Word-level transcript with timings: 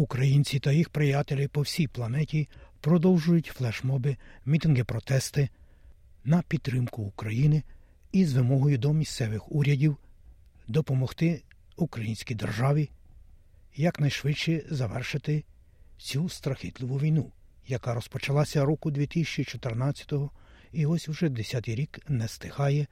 Українці 0.00 0.58
та 0.58 0.72
їх 0.72 0.88
приятелі 0.88 1.48
по 1.48 1.60
всій 1.60 1.86
планеті 1.86 2.48
продовжують 2.80 3.46
флешмоби, 3.46 4.16
мітинги, 4.44 4.84
протести 4.84 5.48
на 6.24 6.42
підтримку 6.42 7.02
України 7.02 7.62
із 8.12 8.34
вимогою 8.34 8.78
до 8.78 8.92
місцевих 8.92 9.52
урядів 9.52 9.96
допомогти 10.68 11.42
українській 11.76 12.34
державі 12.34 12.90
якнайшвидше 13.76 14.62
завершити 14.70 15.44
цю 15.98 16.28
страхітливу 16.28 16.98
війну, 16.98 17.32
яка 17.66 17.94
розпочалася 17.94 18.64
року 18.64 18.90
2014-го 18.90 20.30
і 20.72 20.86
ось 20.86 21.08
уже 21.08 21.28
10-й 21.28 21.74
рік 21.74 22.00
не 22.08 22.28
стихає 22.28 22.86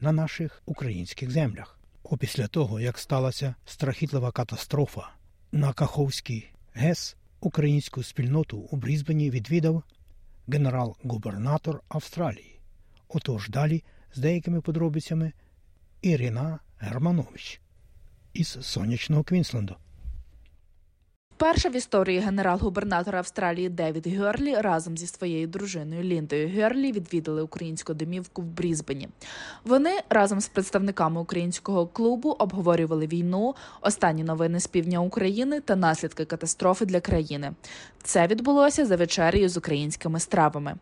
на 0.00 0.12
наших 0.12 0.62
українських 0.66 1.30
землях. 1.30 1.78
Опісля 2.02 2.46
того, 2.46 2.80
як 2.80 2.98
сталася 2.98 3.54
страхітлива 3.64 4.32
катастрофа 4.32 5.10
на 5.52 5.72
Каховській 5.72 6.50
ГЕС, 6.72 7.16
українську 7.40 8.02
спільноту 8.02 8.58
у 8.58 8.76
Брізбені 8.76 9.30
відвідав 9.30 9.82
генерал-губернатор 10.48 11.82
Австралії. 11.88 12.60
Отож 13.08 13.48
далі 13.48 13.84
з 14.14 14.18
деякими 14.18 14.60
подробицями 14.60 15.32
Ірина 16.02 16.58
Германович 16.78 17.60
із 18.32 18.48
сонячного 18.60 19.24
Квінсленду. 19.24 19.76
Вперше 21.40 21.68
в 21.68 21.76
історії 21.76 22.18
генерал-губернатор 22.18 23.16
Австралії 23.16 23.68
Девід 23.68 24.16
Герлі 24.16 24.54
разом 24.54 24.98
зі 24.98 25.06
своєю 25.06 25.46
дружиною 25.46 26.02
Ліндою 26.02 26.60
Герлі 26.60 26.92
відвідали 26.92 27.42
українську 27.42 27.94
домівку 27.94 28.42
в 28.42 28.44
Брізбені. 28.44 29.08
Вони 29.64 29.90
разом 30.10 30.40
з 30.40 30.48
представниками 30.48 31.20
українського 31.20 31.86
клубу 31.86 32.30
обговорювали 32.38 33.06
війну, 33.06 33.54
останні 33.80 34.24
новини 34.24 34.60
з 34.60 34.66
півдня 34.66 35.00
України 35.00 35.60
та 35.60 35.76
наслідки 35.76 36.24
катастрофи 36.24 36.86
для 36.86 37.00
країни. 37.00 37.52
Це 38.02 38.26
відбулося 38.26 38.86
за 38.86 38.96
вечерею 38.96 39.48
з 39.48 39.56
українськими 39.56 40.20
стравами. 40.20 40.74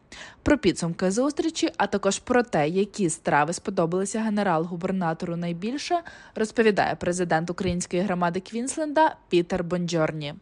Про 0.43 0.59
підсумки 0.59 1.11
зустрічі, 1.11 1.71
а 1.77 1.87
також 1.87 2.19
про 2.19 2.43
те, 2.43 2.69
які 2.69 3.11
страви 3.11 3.53
сподобалися 3.53 4.21
генерал-губернатору 4.21 5.37
найбільше, 5.37 6.01
розповідає 6.35 6.95
президент 6.95 7.51
української 7.51 8.03
громади 8.03 8.41
Квінсленда 8.41 9.17
Пітер 9.29 9.65
Бонджорні. 9.65 10.35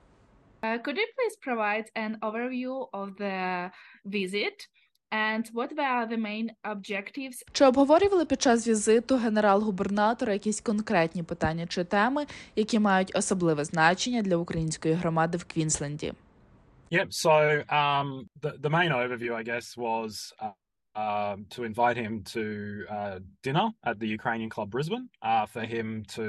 Uh, 0.66 0.78
could 0.78 0.96
you 0.96 1.06
please 1.16 1.36
provide 1.48 1.86
an 1.94 2.18
overview 2.22 2.88
of 2.92 3.16
the 3.16 3.70
visit 4.04 4.66
and 5.12 5.48
what 5.52 5.70
were 5.76 6.06
the 6.12 6.16
main 6.16 6.50
objectives? 6.64 7.42
Чи 7.52 7.64
обговорювали 7.64 8.24
під 8.24 8.42
час 8.42 8.68
візиту 8.68 9.16
генерал-губернатора 9.16 10.32
якісь 10.32 10.60
конкретні 10.60 11.22
питання 11.22 11.66
чи 11.66 11.84
теми, 11.84 12.26
які 12.56 12.78
мають 12.78 13.16
особливе 13.16 13.64
значення 13.64 14.22
для 14.22 14.36
української 14.36 14.94
громади 14.94 15.38
в 15.38 15.44
Квінсленді? 15.44 16.12
Yep. 16.92 17.08
So 17.10 17.34
um, 17.80 18.08
the 18.42 18.50
the 18.64 18.70
main 18.78 18.92
overview, 19.00 19.32
I 19.40 19.42
guess, 19.50 19.66
was 19.86 20.10
uh, 20.44 20.54
um, 21.04 21.36
to 21.54 21.64
invite 21.70 21.98
him 22.04 22.22
to 22.34 22.44
uh, 22.96 23.18
dinner 23.46 23.68
at 23.90 23.96
the 24.02 24.08
Ukrainian 24.18 24.50
Club 24.54 24.68
Brisbane 24.74 25.06
uh, 25.30 25.46
for 25.54 25.64
him 25.74 25.86
to 26.16 26.26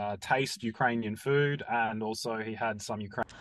uh, 0.00 0.16
taste 0.32 0.58
Ukrainian 0.74 1.16
food, 1.26 1.58
and 1.82 1.96
also 2.08 2.32
he 2.48 2.54
had 2.66 2.76
some 2.88 3.00
Ukrainian. 3.10 3.36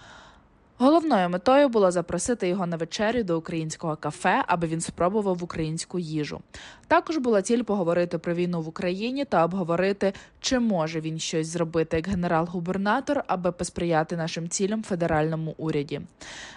Головною 0.81 1.29
метою 1.29 1.69
було 1.69 1.91
запросити 1.91 2.47
його 2.47 2.65
на 2.65 2.77
вечерю 2.77 3.23
до 3.23 3.37
українського 3.37 3.95
кафе, 3.95 4.43
аби 4.47 4.67
він 4.67 4.81
спробував 4.81 5.43
українську 5.43 5.99
їжу. 5.99 6.41
Також 6.87 7.17
була 7.17 7.41
ціль 7.41 7.63
поговорити 7.63 8.17
про 8.17 8.33
війну 8.33 8.61
в 8.61 8.67
Україні 8.67 9.25
та 9.25 9.45
обговорити, 9.45 10.13
чи 10.39 10.59
може 10.59 11.01
він 11.01 11.19
щось 11.19 11.47
зробити 11.47 11.97
як 11.97 12.07
генерал-губернатор, 12.07 13.23
аби 13.27 13.51
посприяти 13.51 14.17
нашим 14.17 14.49
цілям 14.49 14.83
федеральному 14.83 15.55
уряді. 15.57 16.01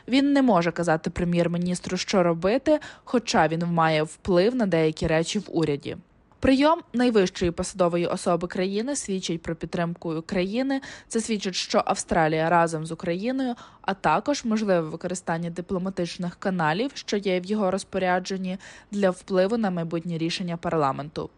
Він 0.08 0.32
не 0.32 0.42
може 0.42 0.72
казати 0.72 1.10
прем'єр-міністру, 1.10 1.96
що 1.96 2.22
робити, 2.22 2.80
хоча 3.04 3.48
він 3.48 3.66
має 3.66 4.02
вплив 4.02 4.54
на 4.54 4.66
деякі 4.66 5.06
речі 5.06 5.38
в 5.38 5.44
уряді. 5.48 5.96
Прийом 6.42 6.80
найвищої 6.92 7.50
посадової 7.50 8.06
особи 8.06 8.48
країни 8.48 8.96
свідчить 8.96 9.42
про 9.42 9.56
підтримку 9.56 10.14
України. 10.14 10.80
Це 11.08 11.20
свідчить, 11.20 11.54
що 11.54 11.82
Австралія 11.86 12.50
разом 12.50 12.86
з 12.86 12.92
Україною, 12.92 13.54
а 13.82 13.94
також 13.94 14.44
можливе 14.44 14.80
використання 14.80 15.50
дипломатичних 15.50 16.36
каналів, 16.36 16.90
що 16.94 17.16
є 17.16 17.40
в 17.40 17.44
його 17.44 17.70
розпорядженні, 17.70 18.58
для 18.90 19.10
впливу 19.10 19.56
на 19.56 19.70
майбутнє 19.70 20.18
рішення 20.18 20.56
парламенту. 20.56 21.30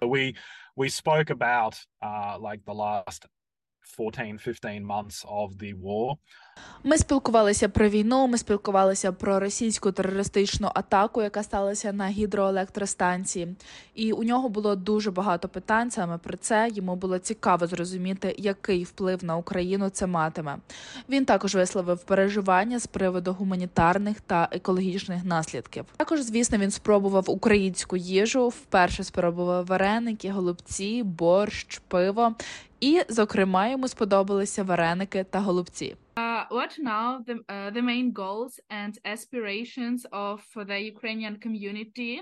We 0.00 0.34
we 0.76 0.88
spoke 1.02 1.30
about 1.30 1.74
uh, 2.02 2.40
like 2.40 2.62
the 2.66 2.74
last 2.74 3.26
14-15 3.98 4.86
months 4.86 5.24
of 5.26 5.56
the 5.56 5.74
war. 5.82 6.16
Ми 6.84 6.98
спілкувалися 6.98 7.68
про 7.68 7.88
війну. 7.88 8.26
Ми 8.26 8.38
спілкувалися 8.38 9.12
про 9.12 9.40
російську 9.40 9.92
терористичну 9.92 10.70
атаку, 10.74 11.22
яка 11.22 11.42
сталася 11.42 11.92
на 11.92 12.08
гідроелектростанції. 12.08 13.56
І 13.94 14.12
у 14.12 14.22
нього 14.22 14.48
було 14.48 14.76
дуже 14.76 15.10
багато 15.10 15.48
питань 15.48 15.90
саме 15.90 16.18
про 16.18 16.36
це. 16.36 16.70
Йому 16.74 16.96
було 16.96 17.18
цікаво 17.18 17.66
зрозуміти, 17.66 18.34
який 18.38 18.84
вплив 18.84 19.24
на 19.24 19.36
Україну 19.36 19.88
це 19.88 20.06
матиме. 20.06 20.58
Він 21.08 21.24
також 21.24 21.54
висловив 21.54 22.04
переживання 22.04 22.78
з 22.78 22.86
приводу 22.86 23.32
гуманітарних 23.32 24.20
та 24.20 24.48
екологічних 24.52 25.24
наслідків. 25.24 25.84
Також, 25.96 26.20
звісно, 26.20 26.58
він 26.58 26.70
спробував 26.70 27.30
українську 27.30 27.96
їжу. 27.96 28.48
Вперше 28.48 29.04
спробував 29.04 29.66
вареники, 29.66 30.30
голубці, 30.30 31.02
борщ, 31.02 31.80
пиво. 31.88 32.34
І, 32.80 33.02
зокрема, 33.08 33.68
йому 33.68 33.88
сподобалися 33.88 34.62
вареники 34.62 35.24
та 35.30 35.40
голубці. 35.40 35.96
Uh, 36.16 36.48
what 36.50 36.72
now 36.84 37.24
the 37.28 37.36
uh, 37.54 37.70
the 37.76 37.82
main 37.82 38.12
goals 38.12 38.52
and 38.82 38.92
aspirations 39.14 40.00
of 40.28 40.38
the 40.70 40.78
Ukrainian 40.92 41.34
community 41.46 42.12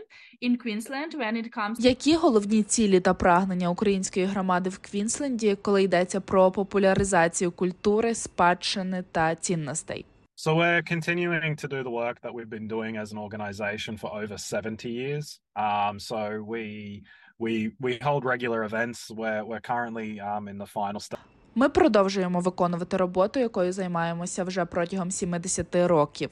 in 0.47 0.53
Queensland 0.65 1.11
when 1.21 1.35
it 1.43 1.49
comes 1.59 1.75
Які 1.79 2.15
головні 2.17 2.63
цілі 2.63 3.01
та 3.01 3.15
прагнення 3.15 3.71
української 3.71 4.27
громади 4.27 4.71
в 4.71 4.79
Квінсленді, 4.79 5.57
коли 5.63 5.83
йдеться 5.83 6.21
про 6.21 6.51
популяризацію 6.51 7.53
культури, 7.53 8.15
спадщини 8.15 9.05
та 9.13 9.35
цінностей? 9.35 10.05
So 10.39 10.55
we're 10.55 10.83
continuing 10.83 11.57
to 11.57 11.67
do 11.67 11.83
the 11.83 11.91
work 11.91 12.21
that 12.21 12.35
we've 12.35 12.51
been 12.51 12.69
doing 12.69 12.99
as 12.99 13.11
an 13.11 13.17
organization 13.17 13.97
for 13.97 14.15
over 14.15 14.37
70 14.37 14.91
years. 14.91 15.41
Um, 15.57 15.99
so 15.99 16.43
we 16.47 17.05
we 17.39 17.73
we 17.81 17.97
hold 18.03 18.27
regular 18.27 18.63
events. 18.65 19.11
We're 19.11 19.43
we're 19.43 19.61
currently 19.61 20.21
um, 20.21 20.47
in 20.49 20.59
the 20.59 20.67
final 20.67 21.01
stage. 21.01 21.21
Ми 21.59 21.69
продовжуємо 21.69 22.41
виконувати 22.41 22.97
роботу, 22.97 23.41
якою 23.41 23.73
займаємося 23.73 24.45
вже 24.45 24.65
протягом 24.65 25.11
70 25.11 25.75
років. 25.75 26.31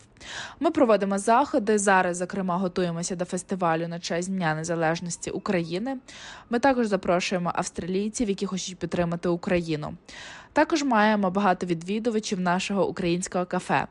Ми 0.60 0.70
проводимо 0.70 1.19
заходи. 1.19 1.78
Зараз, 1.78 2.16
зокрема, 2.16 2.56
готуємося 2.56 3.16
до 3.16 3.25
фестивалю 3.25 3.88
на 3.88 4.00
честь 4.00 4.31
Дня 4.31 4.54
Незалежності 4.54 5.31
України. 5.31 5.97
Ми 6.50 6.59
також 6.59 6.87
запрошуємо 6.87 7.53
австралійців, 7.54 8.28
які 8.28 8.47
хочуть 8.47 8.78
підтримати 8.78 9.28
Україну. 9.28 9.94
Також 10.54 10.82
маємо 10.82 11.31
багато 11.31 11.66
відвідувачів 11.66 12.41
нашого 12.41 12.88
українського 12.88 13.47
кафе, 13.47 13.87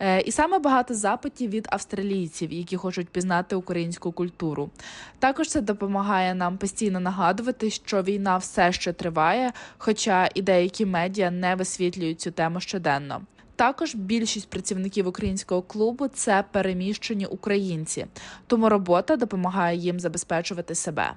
е, 0.00 0.20
і 0.20 0.32
саме 0.32 0.58
багато 0.58 0.94
запитів 0.94 1.50
від 1.50 1.68
австралійців, 1.70 2.52
які 2.52 2.76
хочуть 2.76 3.08
пізнати 3.08 3.56
українську 3.56 4.12
культуру. 4.12 4.70
Також 5.18 5.48
це 5.48 5.60
допомагає 5.60 6.34
нам 6.34 6.58
постійно 6.58 7.00
нагадувати, 7.00 7.70
що 7.70 8.02
війна 8.02 8.36
все 8.36 8.72
ще 8.72 8.92
триває, 8.92 9.52
хоча 9.78 10.28
і 10.34 10.42
деякі 10.42 10.86
медіа 10.86 11.30
не 11.30 11.54
висвітлюють 11.54 12.20
цю 12.20 12.30
тему 12.30 12.60
щоденно. 12.60 13.20
Також 13.56 13.94
більшість 13.94 14.50
працівників 14.50 15.06
українського 15.06 15.62
клубу 15.62 16.08
це 16.08 16.44
переміщені 16.52 17.26
українці, 17.26 18.06
тому 18.46 18.68
робота 18.68 19.16
допомагає 19.16 19.78
їм 19.78 20.00
забезпечувати 20.00 20.74
себе. 20.74 21.12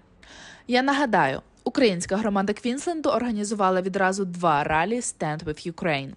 Я 0.67 0.81
нагадаю. 0.81 1.41
Українська 1.63 2.17
громада 2.17 2.53
Квінсленду 2.53 3.09
організувала 3.09 3.81
відразу 3.81 4.25
два 4.25 4.63
ралі 4.63 4.99
«Stand 4.99 5.43
with 5.43 5.71
Ukraine». 5.71 6.11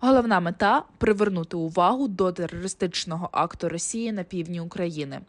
Головна 0.00 0.40
мета 0.40 0.82
привернути 0.98 1.56
увагу 1.56 2.08
до 2.08 2.32
терористичного 2.32 3.28
акту 3.32 3.68
Росії 3.68 4.12
на 4.12 4.22
півдні 4.22 4.60
України. 4.60 5.20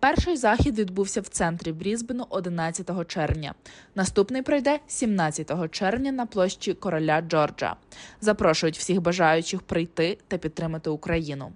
Перший 0.00 0.36
захід 0.36 0.78
відбувся 0.78 1.20
в 1.20 1.28
центрі 1.28 1.72
Брізбену 1.72 2.26
11 2.30 3.08
червня. 3.08 3.54
Наступний 3.94 4.42
пройде 4.42 4.78
17 4.86 5.70
червня 5.70 6.12
на 6.12 6.26
площі 6.26 6.74
короля 6.74 7.20
Джорджа. 7.20 7.76
Запрошують 8.20 8.78
всіх 8.78 9.00
бажаючих 9.00 9.62
прийти 9.62 10.18
та 10.28 10.38
підтримати 10.38 10.90
Україну. 10.90 11.52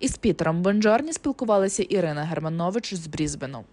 Із 0.00 0.18
Пітером 0.18 0.62
Бонджорні 0.62 1.12
спілкувалася 1.12 1.82
Ірина 1.82 2.24
Германович 2.24 2.94
з 2.94 3.06
Брізбену. 3.06 3.64